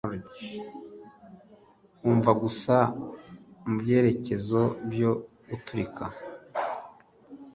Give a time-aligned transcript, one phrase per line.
[2.09, 2.75] umva gusa
[3.69, 5.11] mubyerekezo byo
[5.49, 6.05] guturika